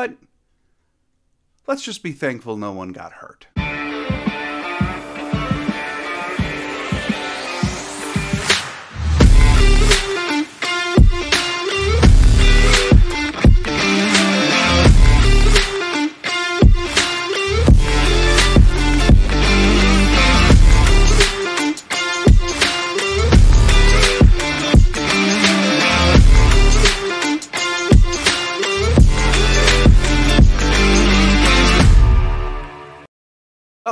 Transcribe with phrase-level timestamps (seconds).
[0.00, 0.16] what?
[1.66, 3.48] Let's just be thankful no one got hurt.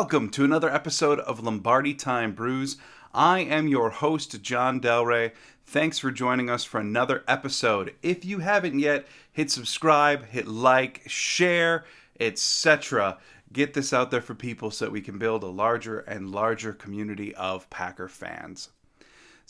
[0.01, 2.77] Welcome to another episode of Lombardi Time Brews.
[3.13, 5.33] I am your host, Jon Delray.
[5.67, 7.97] Thanks for joining us for another episode.
[8.01, 11.85] If you haven't yet, hit subscribe, hit like, share,
[12.21, 13.19] etc.
[13.53, 16.73] Get this out there for people so that we can build a larger and larger
[16.73, 18.69] community of Packer fans.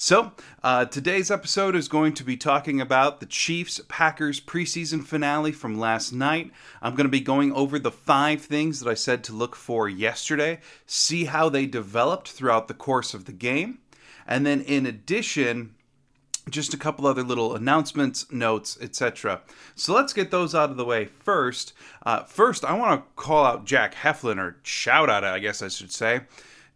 [0.00, 0.30] So,
[0.62, 5.76] uh, today's episode is going to be talking about the Chiefs Packers preseason finale from
[5.76, 6.52] last night.
[6.80, 9.88] I'm going to be going over the five things that I said to look for
[9.88, 13.78] yesterday, see how they developed throughout the course of the game,
[14.24, 15.74] and then in addition,
[16.48, 19.40] just a couple other little announcements, notes, etc.
[19.74, 21.72] So let's get those out of the way first.
[22.06, 25.66] Uh, first, I want to call out Jack Heflin, or shout out, I guess I
[25.66, 26.20] should say.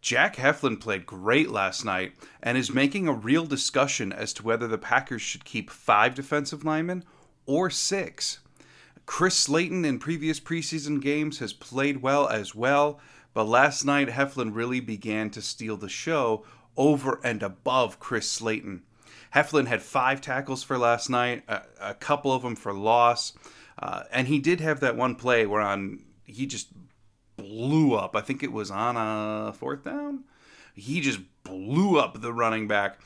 [0.03, 4.67] Jack Heflin played great last night and is making a real discussion as to whether
[4.67, 7.05] the Packers should keep five defensive linemen
[7.47, 8.41] or six.
[9.07, 12.99] Chris Slayton in previous preseason games has played well as well,
[13.33, 16.45] but last night Heflin really began to steal the show
[16.77, 18.83] over and above Chris Slayton.
[19.37, 23.35] Heflin had five tackles for last night, a, a couple of them for loss,
[23.79, 26.69] uh, and he did have that one play where on he just
[27.53, 28.17] blew up.
[28.17, 30.25] I think it was on a fourth down.
[30.75, 32.99] He just blew up the running back.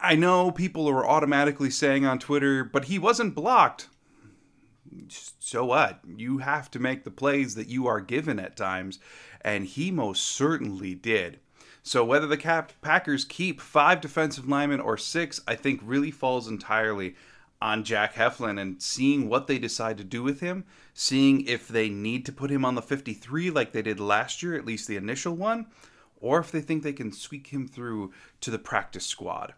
[0.00, 3.88] I know people are automatically saying on Twitter, but he wasn't blocked.
[5.10, 6.00] So what?
[6.16, 8.98] You have to make the plays that you are given at times,
[9.42, 11.38] and he most certainly did.
[11.82, 17.14] So whether the Packers keep five defensive linemen or six, I think really falls entirely
[17.60, 20.64] on Jack Heflin and seeing what they decide to do with him,
[20.94, 24.54] seeing if they need to put him on the 53 like they did last year,
[24.54, 25.66] at least the initial one,
[26.20, 29.54] or if they think they can squeak him through to the practice squad.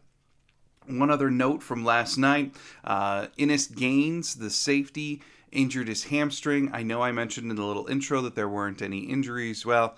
[0.87, 5.23] One other note from last night uh, Innis Gaines, the safety,
[5.53, 6.71] injured his hamstring.
[6.73, 9.67] I know I mentioned in the little intro that there weren't any injuries.
[9.67, 9.97] Well,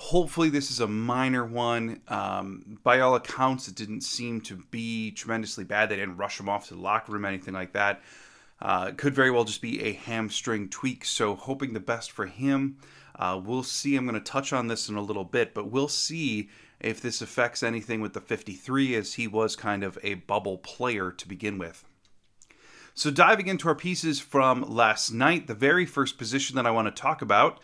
[0.00, 2.00] Hopefully, this is a minor one.
[2.08, 5.90] Um, by all accounts, it didn't seem to be tremendously bad.
[5.90, 8.00] They didn't rush him off to the locker room, anything like that.
[8.62, 11.04] Uh, could very well just be a hamstring tweak.
[11.04, 12.78] So, hoping the best for him.
[13.14, 13.94] Uh, we'll see.
[13.94, 16.48] I'm going to touch on this in a little bit, but we'll see
[16.80, 21.12] if this affects anything with the 53, as he was kind of a bubble player
[21.12, 21.84] to begin with.
[22.94, 26.88] So, diving into our pieces from last night, the very first position that I want
[26.88, 27.60] to talk about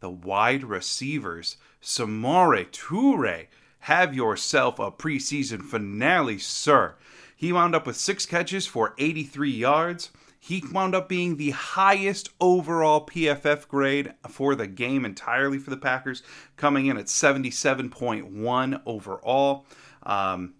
[0.00, 1.56] the wide receivers.
[1.82, 3.46] Samori Toure,
[3.80, 6.94] have yourself a preseason finale, sir.
[7.36, 10.10] He wound up with six catches for 83 yards.
[10.40, 15.76] He wound up being the highest overall PFF grade for the game entirely for the
[15.76, 16.22] Packers,
[16.56, 19.66] coming in at 77.1 overall.
[20.04, 20.54] Um,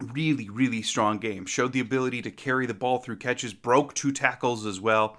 [0.00, 1.46] really, really strong game.
[1.46, 5.16] Showed the ability to carry the ball through catches, broke two tackles as well.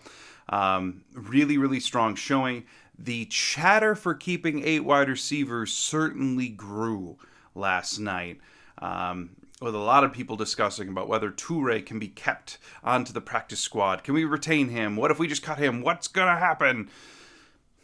[0.50, 2.66] Um, really, really strong showing
[2.98, 7.18] the chatter for keeping eight wide receivers certainly grew
[7.54, 8.40] last night.
[8.78, 13.22] Um, with a lot of people discussing about whether Toure can be kept onto the
[13.22, 14.04] practice squad.
[14.04, 14.98] Can we retain him?
[14.98, 15.82] What if we just cut him?
[15.82, 16.90] What's going to happen?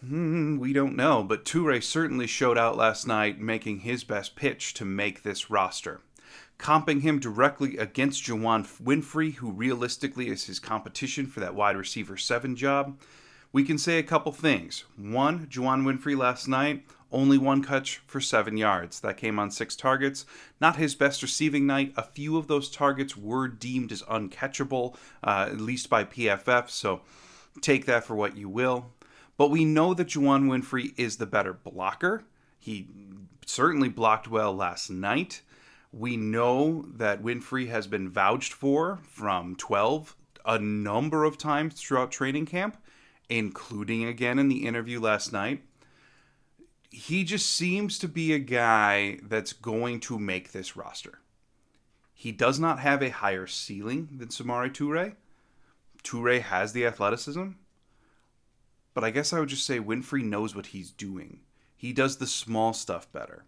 [0.06, 4.74] Hmm, we don't know, but Toure certainly showed out last night, making his best pitch
[4.76, 6.02] to make this roster.
[6.58, 12.18] Comping him directly against Juwann Winfree, who realistically is his competition for that wide receiver
[12.18, 13.00] 7 job,
[13.54, 14.86] we can say a couple things.
[14.98, 19.02] One, Juwann Winfree last night, only one catch for seven yards.
[19.02, 20.26] That came on six targets.
[20.62, 21.94] Not his best receiving night.
[21.98, 27.02] A few of those targets were deemed as uncatchable, uh, at least by PFF, so
[27.60, 28.94] take that for what you will.
[29.38, 32.24] But we know that Juwann Winfree is the better blocker.
[32.58, 32.88] He
[33.46, 35.42] certainly blocked well last night.
[35.92, 40.16] We know that Winfree has been vouched for from 12
[40.46, 42.78] a number of times throughout training camp
[43.32, 45.64] including again in the interview last night.
[46.90, 51.20] He just seems to be a guy that's going to make this roster.
[52.14, 55.16] He does not have a higher ceiling than Samori Toure.
[56.04, 57.52] Toure has the athleticism.
[58.94, 61.40] But I guess I would just say Winfree knows what he's doing.
[61.78, 63.46] He does the small stuff better.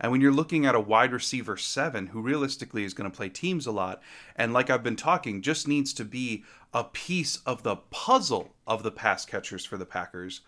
[0.00, 3.28] And when you're looking at a wide receiver seven who realistically is going to play
[3.28, 4.02] teams a lot,
[4.36, 8.82] and like I've been talking, just needs to be a piece of the puzzle of
[8.82, 10.40] the pass catchers for the Packers,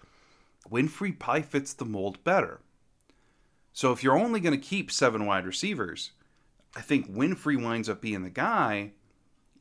[0.68, 2.60] Winfree probably fits the mold better.
[3.72, 6.12] So if you're only going to keep seven wide receivers,
[6.74, 8.92] I think Winfree winds up being the guy,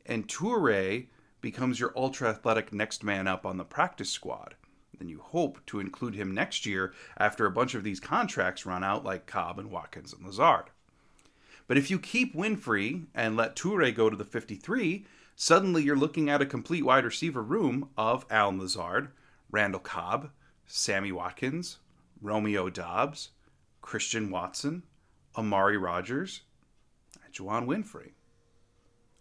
[0.04, 1.06] and Toure
[1.40, 4.54] becomes your ultra athletic next man up on the practice squad.
[4.98, 8.82] Then you hope to include him next year after a bunch of these contracts run
[8.82, 10.70] out, like Cobb and Watkins and Lazard.
[11.66, 16.30] But if you keep Winfree and let Toure go to the 53, suddenly you're looking
[16.30, 19.08] at a complete wide receiver room of Allen Lazard,
[19.50, 20.30] Randall Cobb,
[20.66, 21.78] Sammy Watkins,
[22.20, 23.30] Romeo Doubs,
[23.82, 24.84] Christian Watson,
[25.36, 26.42] Amari Rodgers,
[27.24, 28.12] and Juwann Winfree.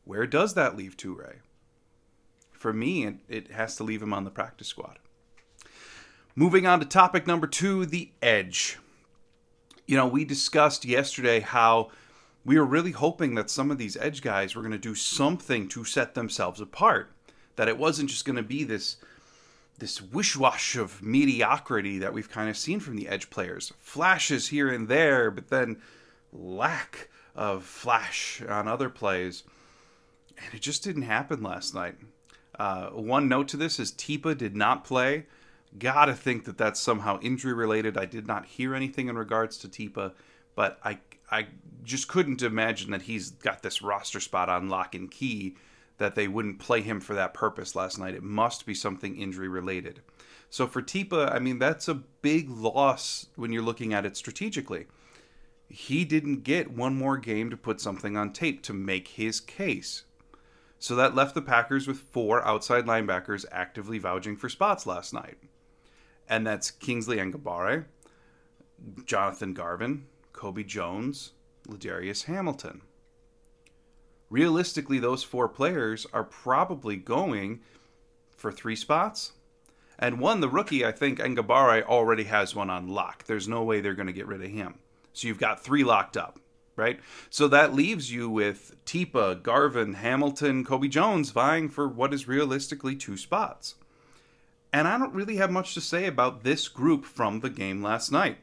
[0.04, 1.38] Where does that leave Toure?
[2.52, 5.00] For me, it, it has to leave him on the practice squad.
[6.38, 8.78] Moving on to topic number two the edge.
[9.88, 11.92] You know, we discussed yesterday how
[12.44, 15.70] we were really hoping that some of these edge guys were going to do something
[15.70, 17.14] to set themselves apart.
[17.56, 18.98] That it wasn't just going to be this
[19.80, 23.72] this wish-wash of mediocrity that we've kind of seen from the edge players.
[23.80, 25.82] Flashes here and there, but then
[26.34, 29.44] lack of flash on other plays.
[30.38, 31.96] And it just didn't happen last night.
[32.60, 35.28] Uh, one note to this is Tipa did not play.
[35.78, 37.98] Gotta think that that's somehow injury related.
[37.98, 40.14] I did not hear anything in regards to Tipa,
[40.56, 41.00] but I
[41.32, 41.48] I
[41.84, 45.56] just couldn't imagine that he's got this roster spot on lock and key
[45.98, 48.16] that they wouldn't play him for that purpose last night.
[48.16, 50.02] It must be something injury related.
[50.50, 54.88] So for Tipa, I mean, that's a big loss when you're looking at it strategically.
[55.68, 60.04] He didn't get one more game to put something on tape to make his case.
[60.78, 65.38] So that left the Packers with four outside linebackers actively vouching for spots last night.
[66.28, 67.86] And that's Kingsley Enagbare,
[69.06, 71.32] Jonathan Garvin, Kobe Jones,
[71.68, 72.82] Ladarius Hamilton
[74.30, 77.62] realistically, those four players are probably going
[78.36, 79.34] for three spots.
[79.98, 83.24] And one, the rookie, I think Enagbare already has one on lock.
[83.24, 84.80] There's no way they're going to get rid of him.
[85.14, 86.40] So you've got three locked up,
[86.76, 87.00] right?
[87.30, 92.98] So that leaves you with Tipa, Garvin, Hamilton, Kobe Jones vying for what is realistically
[92.98, 93.76] two spots.
[94.76, 98.12] And I don't really have much to say about this group from the game last
[98.12, 98.40] night.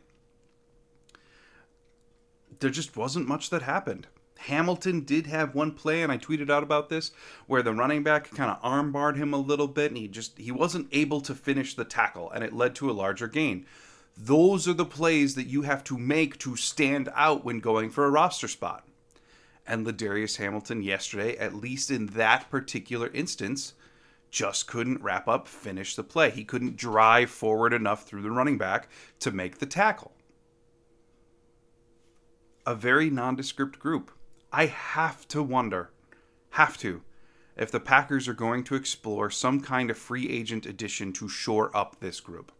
[2.58, 4.06] There just wasn't much that happened.
[4.38, 7.10] Hamilton did have one play, and I tweeted out about this,
[7.46, 10.50] where the running back kind of armbarred him a little bit, and he just he
[10.50, 13.66] wasn't able to finish the tackle, and it led to a larger gain.
[14.16, 18.06] Those are the plays that you have to make to stand out when going for
[18.06, 18.88] a roster spot.
[19.66, 23.74] And Ladarius Hamilton yesterday, at least in that particular instance,
[24.32, 26.30] just couldn't wrap up, finish the play.
[26.30, 28.88] He couldn't drive forward enough through the running back
[29.20, 30.12] to make the tackle.
[32.66, 34.10] A very nondescript group.
[34.50, 35.90] I have to wonder,
[36.50, 37.02] have to,
[37.56, 41.74] if the Packers are going to explore some kind of free agent addition to shore
[41.76, 42.52] up this group.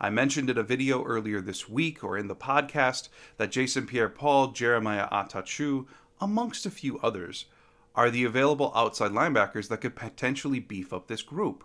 [0.00, 4.08] I mentioned in a video earlier this week or in the podcast that Jason Pierre
[4.08, 5.86] Paul, Jeremiah Attaochu,
[6.20, 7.44] amongst a few others,
[7.94, 11.64] are the available outside linebackers that could potentially beef up this group.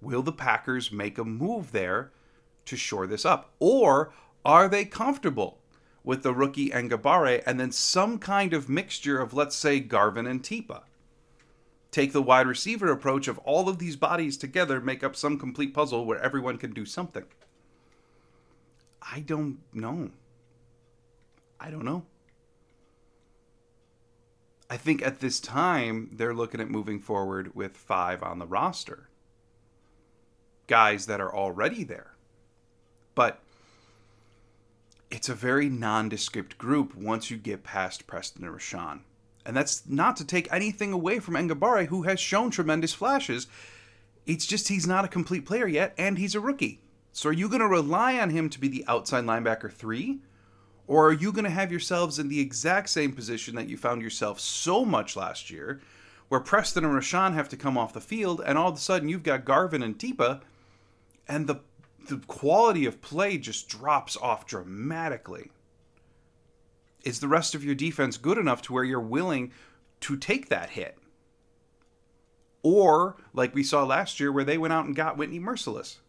[0.00, 2.10] Will the Packers make a move there
[2.66, 3.52] to shore this up?
[3.58, 4.12] Or
[4.44, 5.58] are they comfortable
[6.04, 10.42] with the rookie Enagbare, and then some kind of mixture of, let's say, Garvin and
[10.42, 10.82] Tipa.
[11.90, 15.74] Take the wide receiver approach of all of these bodies together, make up some complete
[15.74, 17.24] puzzle where everyone can do something.
[19.02, 20.10] I don't know.
[21.60, 22.04] I don't know.
[24.72, 29.10] I think at this time, they're looking at moving forward with five on the roster.
[30.66, 32.12] Guys that are already there.
[33.14, 33.40] But
[35.10, 39.00] it's a very nondescript group once you get past Preston and Rashan.
[39.44, 43.48] And that's not to take anything away from Enagbare, who has shown tremendous flashes.
[44.24, 46.80] It's just he's not a complete player yet, and he's a rookie.
[47.12, 50.20] So are you going to rely on him to be the outside linebacker three?
[50.92, 54.02] Or are you going to have yourselves in the exact same position that you found
[54.02, 55.80] yourself so much last year,
[56.28, 59.08] where Preston and Rashan have to come off the field, and all of a sudden
[59.08, 60.42] you've got Garvin and Tipa,
[61.26, 61.60] and the
[62.10, 65.50] the quality of play just drops off dramatically.
[67.04, 69.50] Is the rest of your defense good enough to where you're willing
[70.00, 70.98] to take that hit?
[72.62, 76.00] Or, like we saw last year, where they went out and got Whitney Mercilus.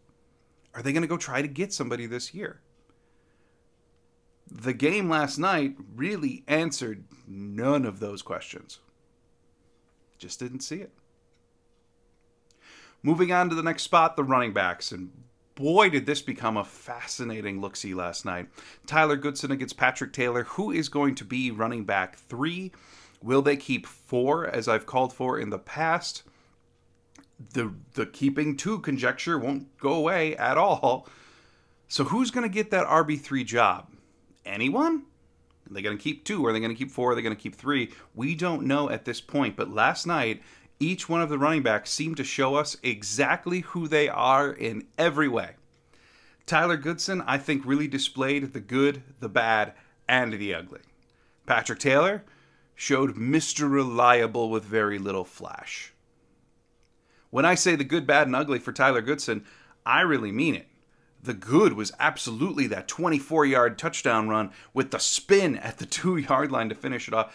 [0.74, 2.60] Are they going to go try to get somebody this year?
[4.50, 8.78] The game last night really answered none of those questions.
[10.18, 10.92] Just didn't see it.
[13.02, 14.92] Moving on to the next spot, the running backs.
[14.92, 15.10] And
[15.54, 18.48] boy, did this become a fascinating look see last night.
[18.86, 20.44] Tyler Goodson against Patrick Taylor.
[20.44, 22.72] Who is going to be running back three?
[23.22, 26.22] Will they keep four, as I've called for in the past?
[27.52, 31.08] The, the keeping two conjecture won't go away at all.
[31.88, 33.88] So, who's going to get that RB3 job?
[34.44, 35.04] Anyone?
[35.68, 36.44] Are they going to keep two?
[36.46, 37.12] Are they going to keep four?
[37.12, 37.92] Are they going to keep three?
[38.14, 39.56] We don't know at this point.
[39.56, 40.42] But last night,
[40.78, 44.86] each one of the running backs seemed to show us exactly who they are in
[44.98, 45.52] every way.
[46.46, 49.72] Tyler Goodson, I think, really displayed the good, the bad,
[50.06, 50.80] and the ugly.
[51.46, 52.24] Patrick Taylor
[52.74, 53.70] showed Mr.
[53.70, 55.92] Reliable with very little flash.
[57.30, 59.44] When I say the good, bad, and ugly for Tyler Goodson,
[59.86, 60.68] I really mean it.
[61.24, 66.18] The good was absolutely that 24 yard touchdown run with the spin at the two
[66.18, 67.34] yard line to finish it off.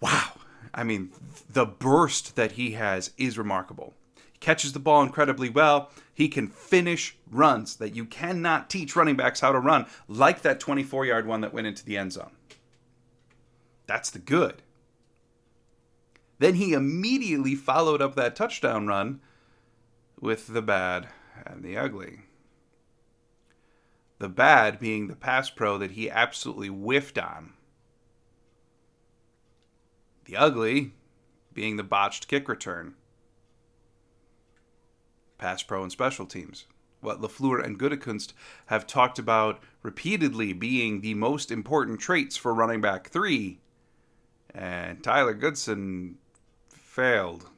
[0.00, 0.32] Wow.
[0.72, 1.10] I mean,
[1.48, 3.92] the burst that he has is remarkable.
[4.32, 5.90] He catches the ball incredibly well.
[6.12, 10.58] He can finish runs that you cannot teach running backs how to run, like that
[10.58, 12.32] 24 yard one that went into the end zone.
[13.86, 14.62] That's the good.
[16.38, 19.20] Then he immediately followed up that touchdown run
[20.18, 21.08] with the bad
[21.44, 22.20] and the ugly.
[24.18, 27.52] The bad being the pass pro that he absolutely whiffed on.
[30.24, 30.92] The ugly
[31.52, 32.94] being the botched kick return.
[35.38, 36.66] Pass pro and special teams.
[37.00, 38.32] What LaFleur and Gutekunst
[38.66, 43.60] have talked about repeatedly being the most important traits for running back three.
[44.54, 46.16] And Tyler Goodson
[46.70, 47.50] failed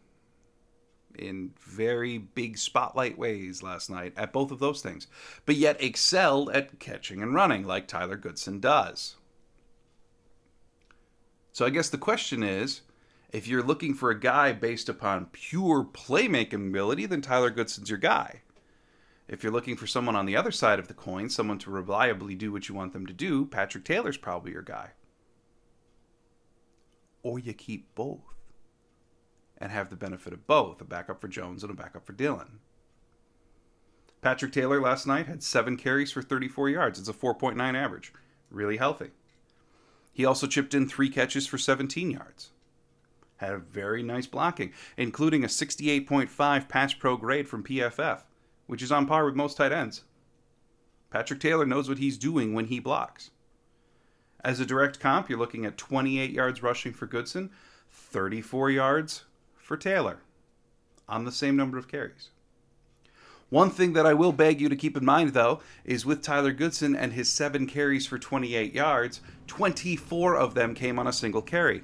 [1.18, 5.06] in very big spotlight ways last night at both of those things,
[5.46, 9.16] but yet excelled at catching and running like Tyler Goodson does.
[11.52, 12.82] So I guess the question is
[13.32, 17.98] if you're looking for a guy based upon pure playmaking ability, then Tyler Goodson's your
[17.98, 18.42] guy.
[19.26, 22.34] If you're looking for someone on the other side of the coin, someone to reliably
[22.34, 24.92] do what you want them to do, Patrick Taylor's probably your guy.
[27.22, 28.22] Or you keep both
[29.58, 32.60] and have the benefit of both a backup for Jones and a backup for Dillon.
[34.20, 36.98] Patrick Taylor last night had seven carries for 34 yards.
[36.98, 38.12] It's a 4.9 average.
[38.50, 39.10] Really healthy.
[40.12, 42.50] He also chipped in three catches for 17 yards.
[43.36, 48.22] Had a very nice blocking, including a 68.5 pass pro grade from PFF,
[48.66, 50.02] which is on par with most tight ends.
[51.10, 53.30] Patrick Taylor knows what he's doing when he blocks.
[54.44, 57.50] As a direct comp, you're looking at 28 yards rushing for Goodson,
[57.88, 59.24] 34 yards
[59.68, 60.16] for Taylor
[61.10, 62.30] on the same number of carries.
[63.50, 66.52] One thing that I will beg you to keep in mind, though, is with Tyler
[66.52, 71.42] Goodson and his seven carries for 28 yards, 24 of them came on a single
[71.42, 71.82] carry.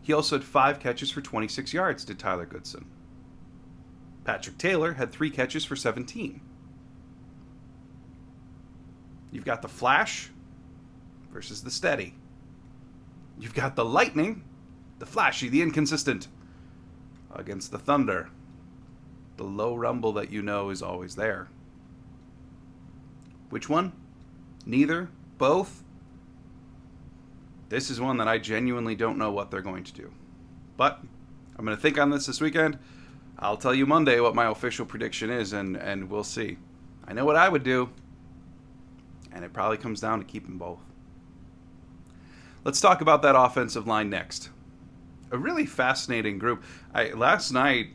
[0.00, 2.86] He also had five catches for 26 yards, did Tyler Goodson.
[4.24, 6.40] Patrick Taylor had three catches for 17.
[9.32, 10.30] You've got the flash
[11.32, 12.14] versus the steady.
[13.40, 14.44] You've got the lightning
[15.02, 16.28] the flashy, the inconsistent,
[17.34, 18.30] against the thunder.
[19.36, 21.48] The low rumble that you know is always there.
[23.50, 23.90] Which one?
[24.64, 25.08] Neither?
[25.38, 25.82] Both?
[27.68, 30.12] This is one that I genuinely don't know what they're going to do.
[30.76, 31.00] But
[31.56, 32.78] I'm going to think on this this weekend.
[33.40, 36.58] I'll tell you Monday what my official prediction is, and, and we'll see.
[37.08, 37.90] I know what I would do,
[39.32, 40.78] and it probably comes down to keeping both.
[42.62, 44.50] Let's talk about that offensive line next
[45.32, 46.62] a really fascinating group.
[46.94, 47.88] I last night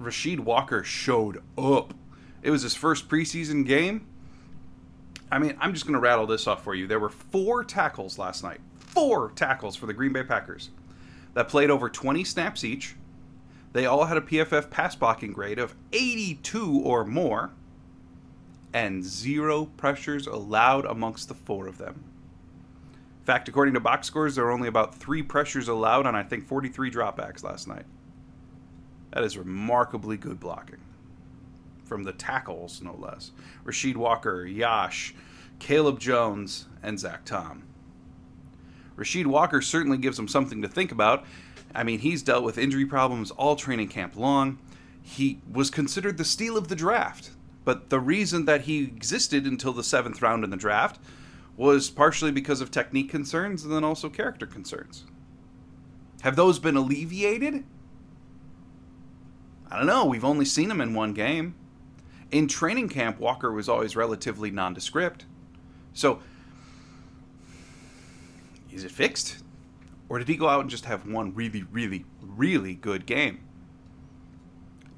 [0.00, 1.94] Rasheed Walker showed up.
[2.42, 4.06] It was his first preseason game.
[5.30, 6.86] I mean, I'm just going to rattle this off for you.
[6.86, 8.60] There were four tackles last night.
[8.76, 10.70] Four tackles for the Green Bay Packers
[11.32, 12.94] that played over 20 snaps each.
[13.72, 17.50] They all had a PFF pass blocking grade of 82 or more,
[18.72, 22.04] and zero pressures allowed amongst the four of them
[23.24, 26.46] fact, according to box scores, there were only about three pressures allowed on, I think,
[26.46, 27.86] 43 dropbacks last night.
[29.12, 30.80] That is remarkably good blocking.
[31.84, 33.30] From the tackles, no less.
[33.64, 35.14] Rasheed Walker, Yosh,
[35.58, 37.62] Caleb Jones, and Zach Tom.
[38.96, 41.24] Rasheed Walker certainly gives them something to think about.
[41.74, 44.58] I mean, he's dealt with injury problems all training camp long.
[45.02, 47.30] He was considered the steal of the draft.
[47.64, 51.00] But the reason that he existed until the seventh round in the draft
[51.56, 55.04] was partially because of technique concerns and then also character concerns.
[56.22, 57.64] Have those been alleviated?
[59.70, 60.04] I don't know.
[60.04, 61.54] We've only seen him in one game.
[62.30, 65.26] In training camp, Walker was always relatively nondescript.
[65.92, 66.20] So,
[68.72, 69.38] is it fixed?
[70.08, 73.40] Or did he go out and just have one really, really, really good game?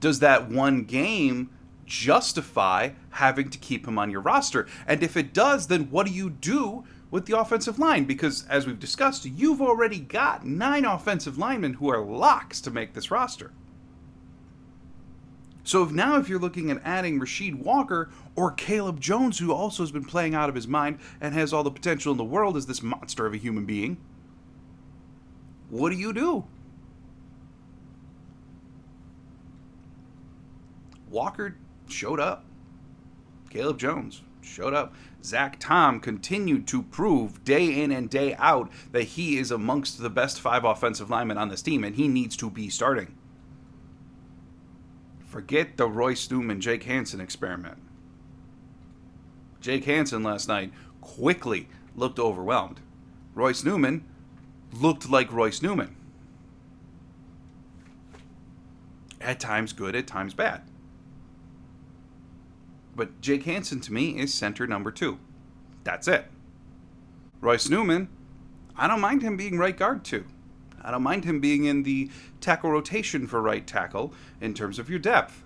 [0.01, 1.51] Does that one game
[1.87, 4.67] justify having to keep him on your roster?
[4.87, 8.05] And if it does, then what do you do with the offensive line?
[8.05, 12.93] Because as we've discussed, you've already got nine offensive linemen who are locks to make
[12.93, 13.53] this roster.
[15.67, 19.83] So if now if you're looking at adding Rasheed Walker or Caleb Jones, who also
[19.83, 22.57] has been playing out of his mind and has all the potential in the world
[22.57, 23.97] as this monster of a human being,
[25.69, 26.45] what do you do?
[31.11, 31.57] Walker
[31.89, 32.45] showed up.
[33.51, 34.95] Caleb Jones showed up.
[35.23, 40.11] Zach Tom continued to prove day in and day out that he is amongst the
[40.11, 43.17] best five offensive linemen on this team, and he needs to be starting.
[45.27, 47.79] Forget the Royce Newman Jake Hanson experiment.
[49.61, 52.81] Jake Hanson last night quickly looked overwhelmed.
[53.35, 54.05] Royce Newman
[54.73, 55.97] looked like Royce Newman.
[59.21, 60.63] At times good, at times bad.
[62.97, 65.19] But Jake Hanson to me is center number two.
[65.85, 66.27] That's it.
[67.43, 68.09] Royce Newman,
[68.75, 70.25] I don't mind him being right guard too.
[70.83, 72.11] I don't mind him being in the
[72.41, 75.43] tackle rotation for right tackle in terms of your depth.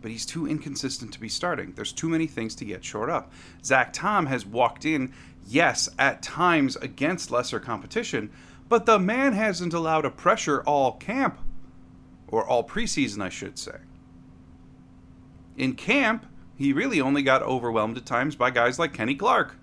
[0.00, 1.72] But he's too inconsistent to be starting.
[1.72, 3.32] There's too many things to get short up.
[3.64, 5.12] Zach Tom has walked in,
[5.46, 8.30] yes, at times against lesser competition,
[8.68, 11.38] but the man hasn't allowed a pressure all camp,
[12.28, 13.76] or all preseason, I should say.
[15.56, 19.56] In camp, he really only got overwhelmed at times by guys like Kenny Clark.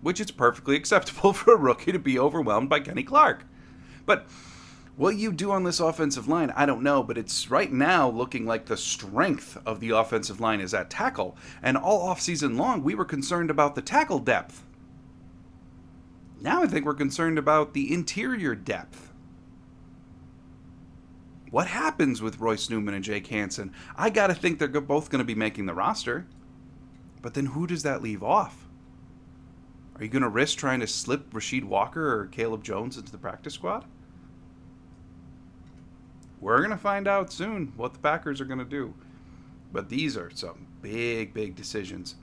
[0.00, 3.44] Which is perfectly acceptable for a rookie to be overwhelmed by Kenny Clark.
[4.04, 4.26] But
[4.96, 8.46] what you do on this offensive line, I don't know, but it's right now looking
[8.46, 11.36] like the strength of the offensive line is at tackle.
[11.62, 14.64] And all offseason long, we were concerned about the tackle depth.
[16.40, 19.12] Now I think we're concerned about the interior depth.
[21.50, 23.72] What happens with Royce Newman and Jake Hanson?
[23.96, 26.26] I got to think they're both going to be making the roster.
[27.22, 28.66] But then who does that leave off?
[29.96, 33.18] Are you going to risk trying to slip Rasheed Walker or Caleb Jones into the
[33.18, 33.84] practice squad?
[36.40, 38.94] We're going to find out soon what the Packers are going to do.
[39.72, 42.16] But these are some big, big decisions.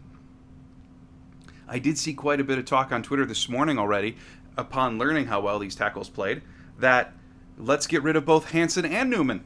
[1.68, 4.18] I did see quite a bit of talk on Twitter this morning already,
[4.56, 6.42] upon learning how well these tackles played,
[6.78, 7.14] that
[7.58, 9.44] Let's get rid of both Hanson and Newman.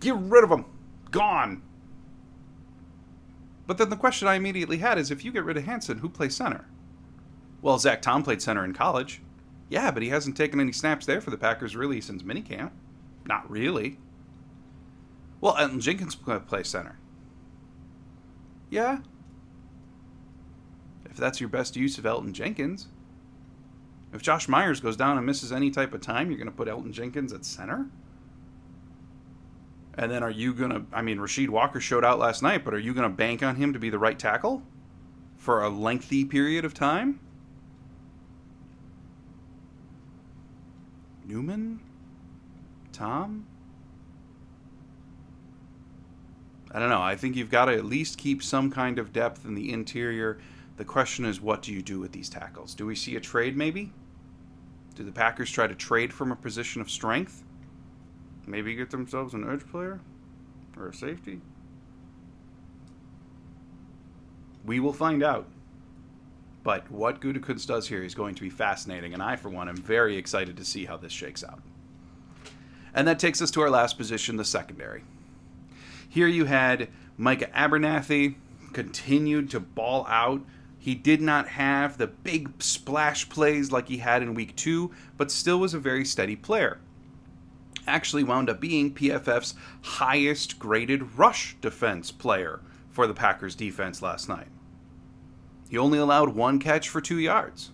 [0.00, 0.64] Get rid of them.
[1.10, 1.62] Gone.
[3.66, 6.08] But then the question I immediately had is if you get rid of Hanson, who
[6.08, 6.66] plays center?
[7.60, 9.22] Well, Zach Tom played center in college.
[9.68, 12.72] Yeah, but he hasn't taken any snaps there for the Packers really since minicamp.
[13.24, 13.98] Not really.
[15.40, 16.98] Well, Elgton Jenkins plays center.
[18.70, 18.98] Yeah.
[21.04, 22.88] If that's your best use of Elgton Jenkins.
[24.12, 26.68] If Josh Myers goes down and misses any type of time, you're going to put
[26.68, 27.86] Elgton Jenkins at center?
[29.94, 32.74] And then are you going to, I mean, Rasheed Walker showed out last night, but
[32.74, 34.62] are you going to bank on him to be the right tackle
[35.36, 37.20] for a lengthy period of time?
[41.24, 41.80] Newman?
[42.92, 43.46] Tom?
[46.70, 47.02] I don't know.
[47.02, 50.38] I think you've got to at least keep some kind of depth in the interior.
[50.78, 52.74] The question is, what do you do with these tackles?
[52.74, 53.92] Do we see a trade maybe?
[54.92, 57.44] Do the Packers try to trade from a position of strength?
[58.46, 60.00] Maybe get themselves an edge player
[60.76, 61.40] or a safety?
[64.64, 65.48] We will find out.
[66.62, 69.76] But what Gutekunst does here is going to be fascinating, and I, for one, am
[69.76, 71.60] very excited to see how this shakes out.
[72.94, 75.02] And that takes us to our last position, the secondary.
[76.08, 78.36] Here you had Micah Abernathy
[78.72, 80.42] continued to ball out
[80.82, 85.30] he did not have the big splash plays like he had in week two, but
[85.30, 86.80] still was a very steady player.
[87.86, 92.58] Actually, wound up being PFF's highest graded rush defense player
[92.90, 94.48] for the Packers defense last night.
[95.70, 97.70] He only allowed one catch for two yards.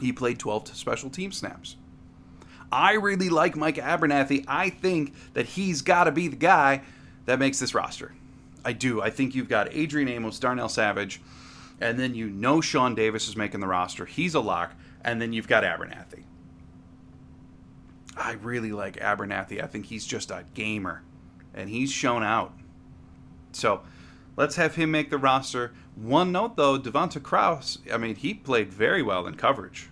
[0.00, 1.76] He played 12 special team snaps.
[2.72, 4.44] I really like Mike Abernathy.
[4.48, 6.82] I think that he's got to be the guy
[7.26, 8.16] that makes this roster.
[8.64, 9.00] I do.
[9.00, 11.20] I think you've got Adrian Amos, Darnell Savage,
[11.80, 14.06] and then you know Shawn Davis is making the roster.
[14.06, 16.24] He's a lock, and then you've got Abernathy.
[18.16, 19.62] I really like Abernathy.
[19.62, 21.02] I think he's just a gamer,
[21.54, 22.52] and he's shown out.
[23.52, 23.82] So
[24.36, 25.72] let's have him make the roster.
[25.94, 29.88] One note though, Devonta Kraus, I mean, he played very well in coverage.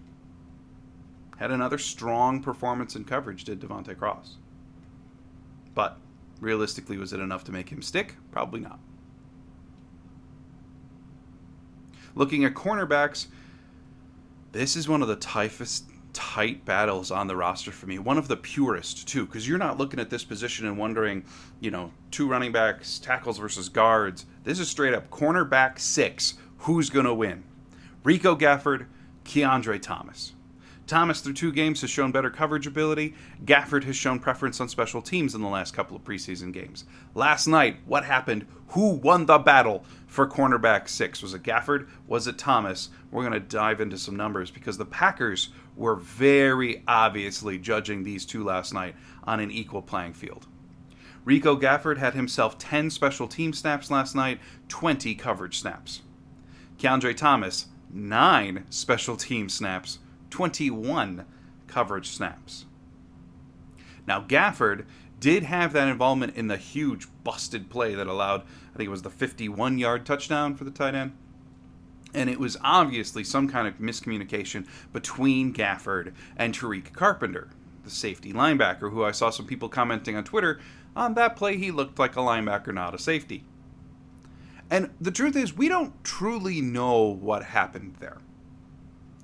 [1.38, 4.38] Had another strong performance in coverage, did Devonta Kraus.
[5.75, 5.99] But
[6.40, 8.16] realistically, was it enough to make him stick?
[8.33, 8.81] Probably not.
[12.16, 13.26] Looking at cornerbacks,
[14.52, 17.98] this is one of the toughest tight battles on the roster for me.
[17.98, 21.26] One of the purest, too, because you're not looking at this position and wondering,
[21.61, 24.24] you know, two running backs, tackles versus guards.
[24.44, 26.35] This is straight up cornerback six.
[26.61, 27.44] Who's to win?
[28.02, 28.87] Rico Gafford,
[29.26, 30.33] Kiondre Thomas.
[30.87, 33.14] Thomas, through two games, has shown better coverage ability.
[33.44, 36.85] Gafford has shown preference on special teams in the last couple of preseason games.
[37.14, 38.46] Last night, what happened?
[38.68, 41.22] Who won the battle for cornerback six?
[41.22, 41.88] Was it Gafford?
[42.07, 42.90] Was it Thomas?
[43.11, 48.25] We're going to dive into some numbers because the Packers were very obviously judging these
[48.25, 48.94] two last night
[49.25, 50.46] on an equal playing field.
[51.25, 56.03] Rico Gafford had himself 10 special team snaps last night, 20 coverage snaps.
[56.79, 59.99] Kiondre Thomas, 9 special team snaps,
[60.30, 61.24] 21
[61.66, 62.66] coverage snaps.
[64.06, 64.84] Now, Gafford
[65.18, 68.42] did have that involvement in the huge busted play that allowed,
[68.74, 71.16] I think it was the 51 yard touchdown for the tight end.
[72.14, 77.50] And it was obviously some kind of miscommunication between Gafford and Tariq Carpenter,
[77.84, 80.60] the safety linebacker, who I saw some people commenting on Twitter
[80.94, 83.44] on that play, he looked like a linebacker, not a safety.
[84.70, 88.18] And the truth is, we don't truly know what happened there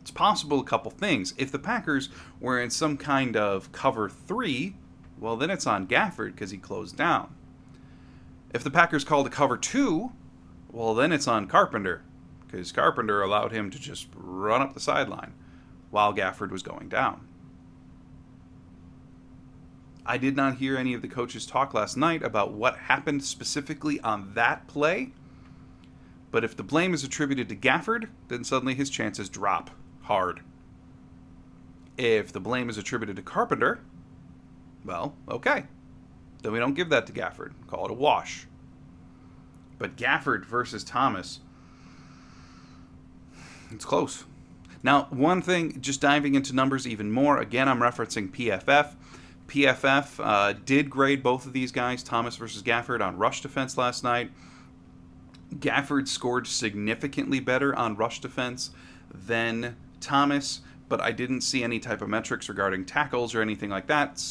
[0.02, 1.32] it's possible a couple things.
[1.38, 2.08] If the Packers
[2.40, 4.74] were in some kind of cover three,
[5.18, 7.32] well, then it's on Gafford because he closed down.
[8.52, 10.10] If the Packers called a cover two,
[10.72, 12.02] well, then it's on Carpenter
[12.44, 15.34] because Carpenter allowed him to just run up the sideline
[15.90, 17.28] while Gafford was going down.
[20.04, 24.00] I did not hear any of the coaches talk last night about what happened specifically
[24.00, 25.12] on that play.
[26.32, 29.70] But if the blame is attributed to Gafford, then suddenly his chances drop
[30.02, 30.40] hard.
[31.96, 33.80] If the blame is attributed to Carpenter,
[34.84, 35.64] well, okay.
[36.42, 37.52] Then we don't give that to Gafford.
[37.68, 38.46] Call it a wash.
[39.78, 41.40] But Gafford versus Thomas,
[43.70, 44.24] it's close.
[44.82, 48.94] Now, one thing, just diving into numbers even more, again, I'm referencing PFF.
[49.46, 54.02] PFF uh, did grade both of these guys, Thomas versus Gafford, on rush defense last
[54.02, 54.30] night.
[55.54, 58.70] Gafford scored significantly better on rush defense
[59.12, 63.86] than Thomas, but I didn't see any type of metrics regarding tackles or anything like
[63.86, 64.22] that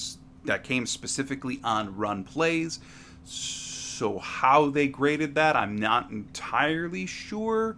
[0.45, 2.79] that came specifically on run plays.
[3.23, 7.77] So, how they graded that, I'm not entirely sure.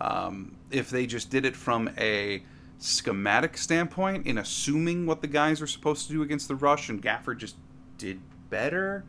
[0.00, 2.42] Um, if they just did it from a
[2.78, 7.02] schematic standpoint in assuming what the guys are supposed to do against the rush and
[7.02, 7.56] Gafford just
[7.96, 8.20] did
[8.50, 9.04] better.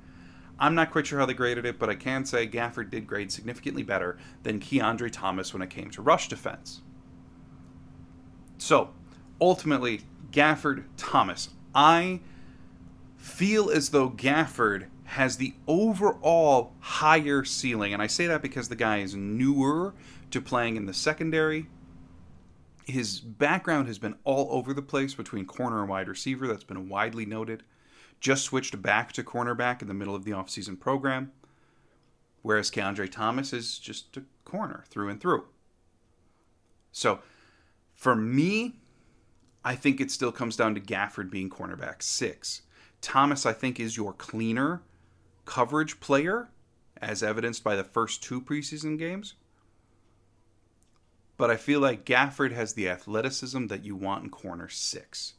[0.57, 3.31] I'm not quite sure how they graded it, but I can say Gafford did grade
[3.31, 6.81] significantly better than Kiondre Thomas when it came to rush defense.
[8.65, 8.89] So,
[9.39, 10.01] ultimately,
[10.31, 11.49] Gafford Thomas.
[11.75, 12.21] I
[13.15, 17.93] feel as though Gafford has the overall higher ceiling.
[17.93, 19.93] And I say that because the guy is newer
[20.31, 21.67] to playing in the secondary.
[22.87, 26.47] His background has been all over the place between corner and wide receiver.
[26.47, 27.61] That's been widely noted.
[28.19, 31.33] Just switched back to cornerback in the middle of the offseason program.
[32.41, 35.45] Whereas Kiondre Thomas is just a corner through and through.
[36.91, 37.19] So
[37.95, 38.75] for me,
[39.63, 42.61] I think it still comes down to Gafford being cornerback six.
[43.01, 44.83] Thomas, I think, is your cleaner
[45.45, 46.49] coverage player,
[47.01, 49.35] as evidenced by the first two preseason games.
[51.37, 55.33] But I feel like Gafford has the athleticism that you want in corner six.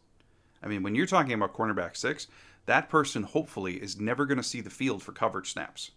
[0.62, 2.26] I mean, when you're talking about cornerback six,
[2.66, 5.92] that person hopefully is never going to see the field for coverage snaps.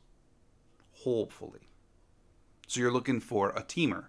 [1.04, 1.62] Hopefully.
[2.68, 4.06] So you're looking for a teamer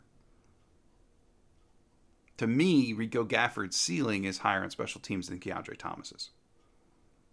[2.40, 6.30] to me, Rico Gafford's ceiling is higher in special teams than Kiondre Thomas's.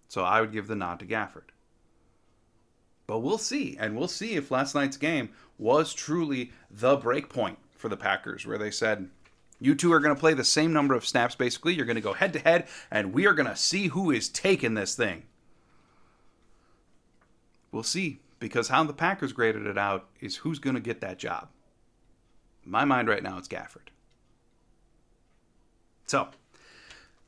[0.10, 1.52] So I would give the nod to Gafford.
[3.08, 3.78] But we'll see.
[3.80, 8.46] And we'll see if last night's game was truly the break point for the Packers,
[8.46, 9.10] where they said,
[9.62, 11.74] you two are going to play the same number of snaps, basically.
[11.74, 14.28] You're going to go head to head, and we are going to see who is
[14.28, 15.24] taking this thing.
[17.72, 21.18] We'll see, because how the Packers graded it out is who's going to get that
[21.18, 21.48] job.
[22.66, 23.88] In my mind right now, it's Gafford.
[26.08, 26.30] So,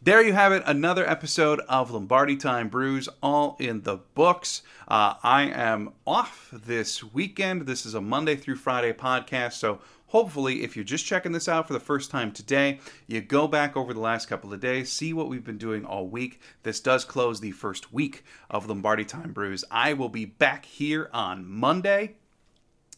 [0.02, 4.62] there you have it, another episode of Lombardi Time Brews, all in the books.
[4.88, 7.64] Uh, I am off this weekend.
[7.64, 11.68] This is a Monday through Friday podcast, so hopefully, if you're just checking this out
[11.68, 15.12] for the first time today, you go back over the last couple of days, see
[15.12, 16.40] what we've been doing all week.
[16.64, 19.66] This does close the first week of Lombardi Time Brews.
[19.70, 22.16] I will be back here on Monday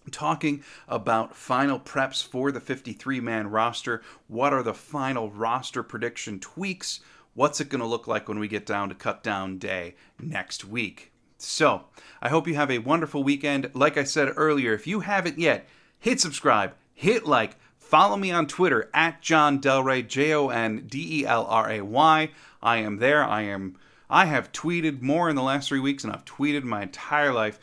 [0.09, 4.01] talking about final preps for the 53 man roster.
[4.27, 7.01] What are the final roster prediction tweaks?
[7.33, 10.65] What's it going to look like when we get down to cut down day next
[10.65, 11.11] week?
[11.37, 11.85] So,
[12.21, 13.71] I hope you have a wonderful weekend.
[13.73, 15.67] Like I said earlier, if you haven't yet,
[15.99, 17.57] hit subscribe, hit like,
[17.91, 21.81] Follow me on Twitter at Jon Delray, J O N D E L R A
[21.81, 22.31] Y.
[22.63, 23.21] I am there.
[23.21, 23.75] I am.
[24.09, 27.59] I have tweeted more in the last three weeks than I've tweeted my entire life.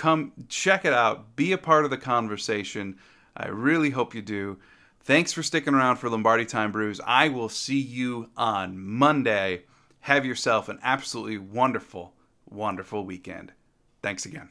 [0.00, 1.36] Come check it out.
[1.36, 2.96] Be a part of the conversation.
[3.36, 4.56] I really hope you do.
[5.02, 7.02] Thanks for sticking around for Lombardi Time Brews.
[7.06, 9.64] I will see you on Monday.
[10.00, 12.14] Have yourself an absolutely wonderful,
[12.48, 13.52] wonderful weekend.
[14.00, 14.48] Thanks again.